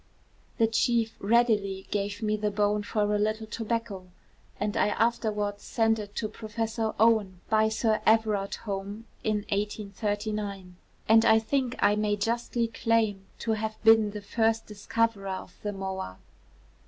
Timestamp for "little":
3.19-3.45